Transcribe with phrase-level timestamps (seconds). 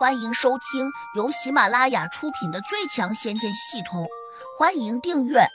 [0.00, 4.04] 欢迎收听由喜马拉雅出品的《最强仙剑系统》，
[4.58, 5.46] 欢迎订阅。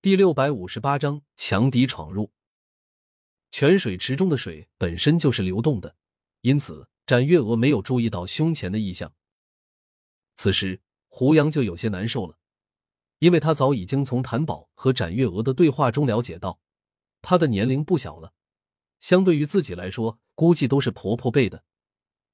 [0.00, 2.30] 第六百五十八章：强敌闯入。
[3.50, 5.96] 泉水池中的水本身就是流动的，
[6.42, 9.12] 因此展月娥没有注意到胸前的异象。
[10.36, 12.38] 此时，胡杨就有些难受了，
[13.18, 16.60] 因为他早已经从谭宝和展月娥的对话中了解到，
[17.20, 18.32] 他的年龄不小了。
[19.00, 21.64] 相对于自己来说，估计都是婆婆辈的。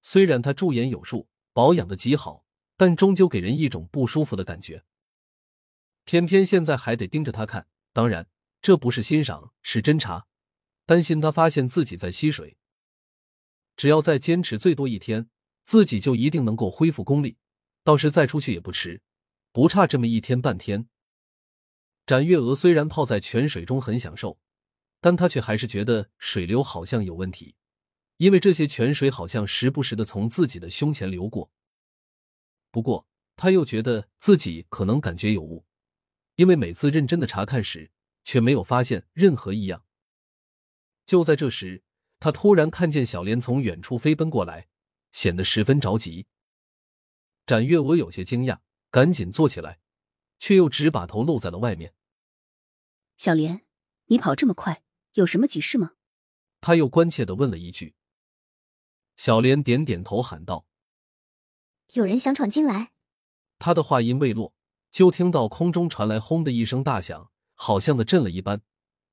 [0.00, 2.44] 虽然她驻颜有术，保养的极好，
[2.76, 4.84] 但终究给人一种不舒服的感觉。
[6.04, 8.28] 偏偏现在还得盯着她看，当然
[8.62, 10.28] 这不是欣赏，是侦查，
[10.86, 12.56] 担心她发现自己在吸水。
[13.76, 15.28] 只要再坚持最多一天，
[15.64, 17.36] 自己就一定能够恢复功力，
[17.82, 19.02] 到时再出去也不迟，
[19.50, 20.86] 不差这么一天半天。
[22.06, 24.38] 展月娥虽然泡在泉水中很享受。
[25.00, 27.54] 但她却还是觉得水流好像有问题，
[28.18, 31.50] 因为这些泉水好像时不时的从自己的胸前流过。
[32.70, 35.64] 不过他又觉得自己可能感觉有误，
[36.34, 37.90] 因为每次认真的查看时，
[38.24, 39.84] 却没有发现任何异样。
[41.06, 41.82] 就在这时，
[42.20, 44.68] 他突然看见小莲从远处飞奔过来，
[45.12, 46.26] 显得十分着急。
[47.46, 48.58] 展月娥有些惊讶，
[48.90, 49.80] 赶紧坐起来，
[50.38, 51.94] 却又只把头露在了外面。
[53.16, 53.64] 小莲，
[54.06, 54.82] 你跑这么快？
[55.12, 55.92] 有什么急事吗？
[56.60, 57.94] 他又关切的问了一句。
[59.18, 60.64] 小莲点点头，喊道
[61.94, 62.92] ：“有人想闯进来。”
[63.58, 64.54] 他的话音未落，
[64.92, 68.62] 就听到空中传来“轰”的一声大响，好像的震了一般，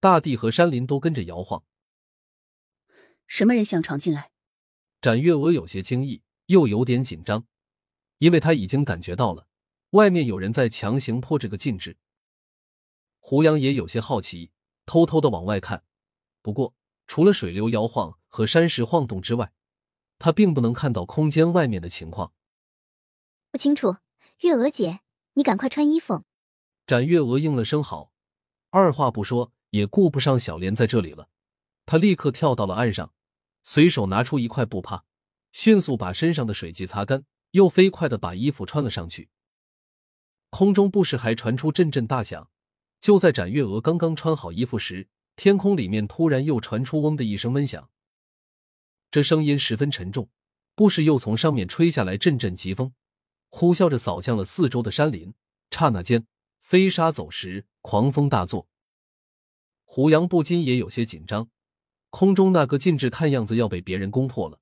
[0.00, 1.64] 大地和山林都跟着摇晃。
[3.26, 4.30] 什么人想闯进来？
[5.02, 7.46] 展月娥有些惊异，又有点紧张，
[8.16, 9.48] 因为她已经感觉到了
[9.90, 11.98] 外面有人在强行破这个禁制。
[13.18, 14.50] 胡杨也有些好奇。
[14.86, 15.84] 偷偷的往外看，
[16.40, 16.74] 不过
[17.06, 19.52] 除了水流摇晃和山石晃动之外，
[20.20, 22.32] 他并不能看到空间外面的情况。
[23.50, 23.96] 不清楚，
[24.42, 25.00] 月娥姐，
[25.34, 26.22] 你赶快穿衣服。
[26.86, 28.12] 展月娥应了声好，
[28.70, 31.28] 二话不说，也顾不上小莲在这里了。
[31.86, 33.12] 她立刻跳到了岸上，
[33.62, 35.04] 随手拿出一块布帕，
[35.50, 39.30] 迅速把身上的水迹擦干，又飞快的把衣服穿了上去。
[40.50, 42.50] 空中不时还传出阵阵大响。
[43.00, 47.88] 就在展月娥刚刚穿好衣服时，天空里面突然又传出“嗡”的一声闷响。
[49.10, 50.30] 这声音十分沉重，
[50.74, 52.94] 不时又从上面吹下来阵阵疾风，
[53.48, 55.34] 呼啸着扫向了四周的山林。
[55.70, 56.26] 刹那间，
[56.60, 58.68] 飞沙走石，狂风大作。
[59.84, 61.48] 胡杨不禁也有些紧张，
[62.10, 64.60] 空中那个禁制看样子要被别人攻破了，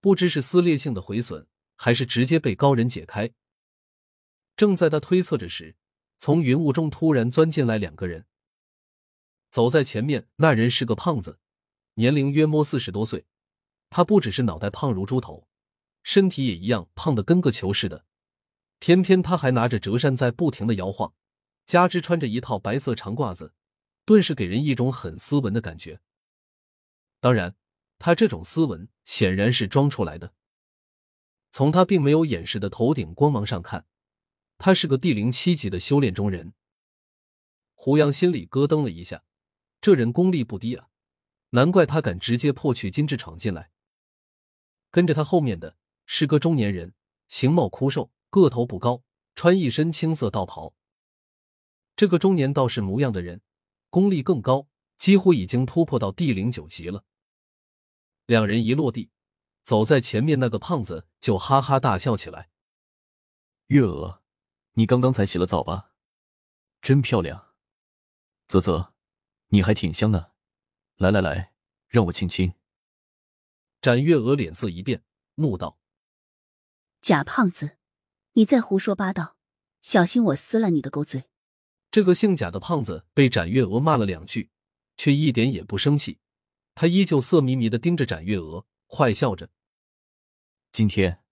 [0.00, 1.46] 不知是撕裂性的毁损，
[1.76, 3.30] 还是直接被高人解开。
[4.56, 5.76] 正在他推测着时，
[6.18, 8.26] 从云雾中突然钻进来两个人，
[9.50, 11.38] 走在前面那人是个胖子，
[12.00, 13.26] 年龄约摸四十多岁。
[13.90, 15.46] 他不只是脑袋胖如猪头，
[16.02, 18.06] 身体也一样胖的跟个球似的。
[18.78, 21.12] 偏偏他还拿着折扇在不停的摇晃，
[21.66, 23.52] 加之穿着一套白色长褂子，
[24.06, 26.00] 顿时给人一种很斯文的感觉。
[27.20, 27.54] 当然，
[27.98, 30.32] 他这种斯文显然是装出来的。
[31.50, 33.84] 从他并没有掩饰的头顶光芒上看。
[34.56, 36.54] 他是个地零七级的修炼中人，
[37.74, 39.22] 胡杨心里咯噔了一下，
[39.82, 40.88] 这人功力不低啊，
[41.50, 43.70] 难怪他敢直接破去金翅闯进来。
[44.90, 46.94] 跟着他后面的是个中年人，
[47.28, 50.74] 形貌枯瘦，个头不高，穿一身青色道袍。
[51.94, 53.42] 这个中年道士模样的人，
[53.88, 57.04] 功力更高，几乎已经突破到地灵九级了。
[58.26, 59.10] 两人一落地，
[59.62, 62.50] 走在前面那个胖子就哈哈大笑起来，
[63.66, 64.22] 月娥。
[64.74, 65.90] 你刚刚才洗了澡吧？
[66.80, 67.54] 真漂亮。
[68.46, 68.94] 啧啧，
[69.48, 70.29] 你还挺香呢。
[71.00, 71.54] 来来来，
[71.88, 72.52] 让我亲亲。
[73.80, 75.02] 展月娥脸色一变，
[75.36, 75.78] 怒道
[77.00, 77.78] ：“假胖子，
[78.34, 79.38] 你再胡说八道，
[79.80, 81.24] 小心我撕烂你的狗嘴！”
[81.90, 84.50] 这个姓贾的胖子被展月娥骂了两句，
[84.98, 86.18] 却一点也不生气，
[86.74, 89.48] 他依旧色迷迷的盯着展月娥，坏笑着
[90.70, 91.22] ：“今天，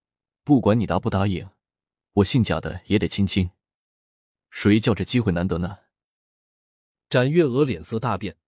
[0.44, 1.46] 不管你答不答应。”
[2.14, 3.50] 我姓贾的也得亲亲，
[4.48, 5.81] 谁叫这机会难得呢？
[7.10, 8.38] 展月娥脸色大变，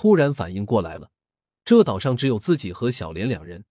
[0.00, 1.10] 突然反应过来了，
[1.64, 3.64] 这岛上只有自己和小莲两人，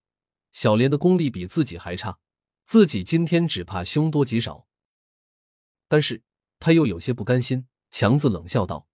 [0.52, 2.18] 小莲的功力比自己还差，
[2.64, 4.68] 自己今天只怕凶多吉少。
[5.88, 6.22] 但是
[6.60, 8.86] 他又有些不甘心，强子冷笑道：“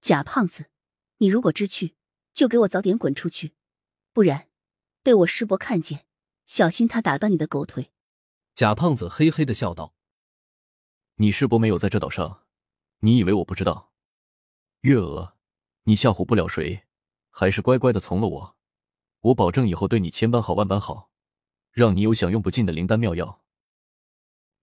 [0.00, 0.70] 贾胖子，
[1.18, 1.94] 你如果知趣，
[2.32, 3.52] 就给我早点滚出去，
[4.14, 4.48] 不然
[5.02, 6.06] 被我师伯看见，
[6.46, 7.92] 小心他打断你的狗腿。”
[8.56, 9.94] 贾胖子嘿嘿的笑道
[11.16, 12.46] ：“你师伯没有在这岛上，
[13.00, 13.92] 你以为我不知道？
[14.80, 15.36] 月娥，
[15.84, 16.84] 你吓唬不了谁，
[17.30, 18.56] 还是乖乖的从了我。
[19.20, 21.10] 我保证以后对你千般好万般好，
[21.70, 23.42] 让你有享用不尽的灵丹妙药。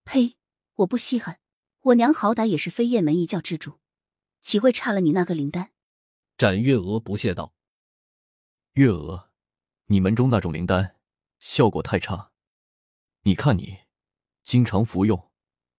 [0.04, 0.38] 呸！
[0.76, 1.40] 我不稀罕，
[1.82, 3.80] 我娘好歹也是飞燕门一教之主，
[4.40, 5.72] 岂会差了你那个灵丹？
[6.38, 7.54] 展月娥不屑道
[8.74, 9.30] ：“月娥，
[9.88, 10.96] 你门中那种灵丹
[11.38, 12.32] 效果太差，
[13.24, 13.82] 你看你
[14.42, 15.30] 经常服用，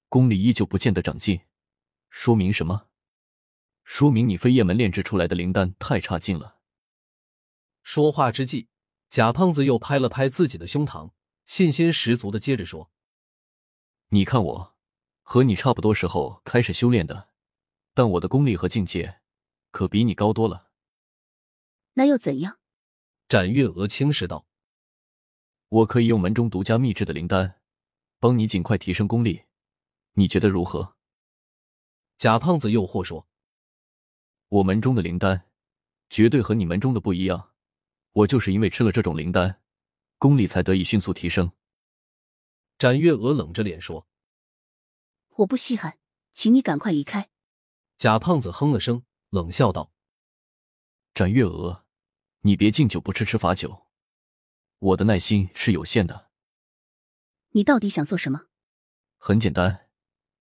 [0.09, 1.41] 功力依旧不见得长进，
[2.11, 2.89] 说明什么？
[3.85, 6.59] 说明你飞燕门炼制出来的灵丹太差劲了。”
[7.83, 8.69] 说话之际。
[9.09, 11.13] 贾胖子又拍了拍自己的胸膛，
[11.45, 12.91] 信心十足的接着说
[14.09, 14.75] ：“你看我，
[15.21, 17.29] 和你差不多时候开始修炼的，
[17.93, 19.21] 但我的功力和境界
[19.71, 20.71] 可比你高多了。
[21.93, 22.59] 那又怎样？”
[23.29, 24.47] 展月娥轻视道
[25.69, 27.61] ：“我可以用门中独家秘制的灵丹，
[28.19, 29.43] 帮你尽快提升功力，
[30.15, 30.97] 你觉得如何？”
[32.17, 33.29] 贾胖子诱惑说
[34.53, 35.45] ：“我门中的灵丹，
[36.11, 37.53] 绝对和你门中的不一样。”
[38.13, 39.63] 我就是因为吃了这种灵丹，
[40.19, 41.53] 功力才得以迅速提升。
[42.77, 44.07] 展月娥冷着脸说
[45.37, 45.99] ：“我不稀罕，
[46.35, 47.31] 请你赶快离开。”
[47.97, 49.91] 贾胖子哼了声，冷笑道
[51.15, 51.87] ：“展月娥，
[52.41, 53.87] 你别敬酒不吃吃罚酒，
[54.81, 56.31] 我的耐心是有限的。
[57.53, 58.49] 你到底想做什么？
[59.17, 59.89] 很简单，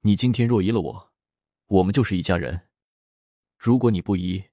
[0.02, 1.14] 你今天若依了我，
[1.68, 2.68] 我们就是一家人；
[3.64, 4.46] 如果你不依，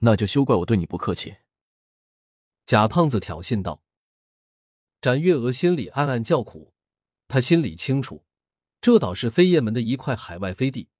[0.00, 1.36] 那就休怪我对你不客气。”
[2.66, 3.82] 贾胖子挑衅道
[5.00, 6.74] ：“展月娥心里暗暗叫苦，
[7.26, 8.26] 她心里清楚，
[8.82, 10.90] 这岛是飞燕门的一块海外飞地，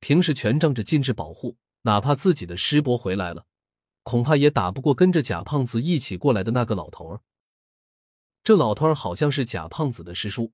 [0.00, 3.46] 平时全仗着禁制保护，哪怕自己的师伯回来了，
[4.02, 7.22] 恐怕也打不过跟着贾胖子一起过来的那个老头儿。
[8.44, 10.52] 这老头儿好像是贾胖子的师叔，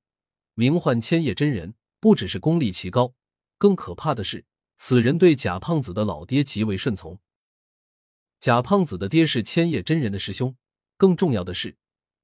[0.54, 3.12] 名唤千叶真人，不只是功力奇高，
[3.58, 4.44] 更可怕的是，
[4.76, 7.18] 此人对贾胖子的老爹极为顺从。”
[8.40, 10.56] 贾胖子的爹是千叶真人的师兄，
[10.96, 11.76] 更重要的是，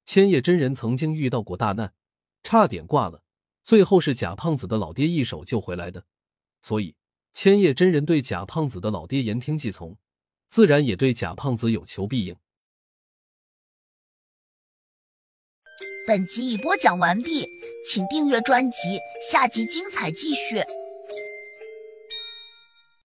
[0.04, 1.94] 千叶真人曾经遇到过大难，
[2.42, 3.22] 差点挂了，
[3.62, 6.04] 最后是贾胖子的老爹一手救回来的。
[6.60, 6.94] 所以，
[7.32, 9.96] 千叶真人对贾胖子的老爹言听计从，
[10.46, 12.36] 自然也对贾胖子有求必应。
[16.06, 17.46] 本集已播讲完毕，
[17.86, 18.98] 请订阅专辑，
[19.30, 20.62] 下集精彩继续。